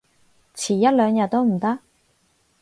[0.55, 1.77] 遲一兩日都唔得？